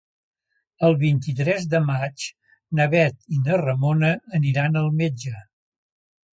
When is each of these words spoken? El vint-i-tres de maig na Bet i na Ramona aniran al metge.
El 0.87 0.95
vint-i-tres 1.03 1.67
de 1.73 1.81
maig 1.89 2.25
na 2.81 2.89
Bet 2.95 3.21
i 3.37 3.43
na 3.45 3.61
Ramona 3.63 4.13
aniran 4.41 4.83
al 4.85 4.93
metge. 5.05 5.39